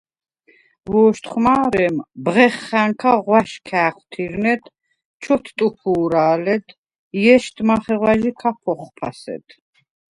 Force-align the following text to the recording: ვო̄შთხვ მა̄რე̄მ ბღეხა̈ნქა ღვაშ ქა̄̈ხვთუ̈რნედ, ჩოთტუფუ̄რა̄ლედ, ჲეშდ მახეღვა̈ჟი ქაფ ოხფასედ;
ვო̄შთხვ 0.91 1.37
მა̄რე̄მ 1.43 1.95
ბღეხა̈ნქა 2.23 3.13
ღვაშ 3.23 3.51
ქა̄̈ხვთუ̈რნედ, 3.67 4.63
ჩოთტუფუ̄რა̄ლედ, 5.21 6.65
ჲეშდ 7.21 7.55
მახეღვა̈ჟი 7.67 8.31
ქაფ 8.39 8.63
ოხფასედ; 8.71 9.45